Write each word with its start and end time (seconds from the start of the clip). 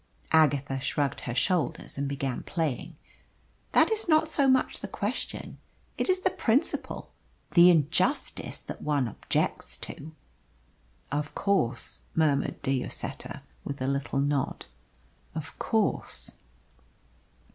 Agatha 0.31 0.79
shrugged 0.79 1.21
her 1.21 1.35
shoulders 1.35 1.95
and 1.95 2.07
began 2.09 2.41
playing. 2.41 2.95
"That 3.73 3.91
is 3.91 4.09
not 4.09 4.27
so 4.27 4.47
much 4.47 4.79
the 4.79 4.87
question. 4.87 5.59
It 5.95 6.09
is 6.09 6.21
the 6.21 6.31
principle 6.31 7.11
the 7.51 7.69
injustice 7.69 8.57
that 8.61 8.81
one 8.81 9.07
objects 9.07 9.77
to." 9.81 10.11
"Of 11.11 11.35
course," 11.35 12.01
murmured 12.15 12.63
De 12.63 12.81
Lloseta, 12.81 13.43
with 13.63 13.79
a 13.79 13.85
little 13.85 14.19
nod. 14.19 14.65
"Of 15.35 15.59
course." 15.59 16.31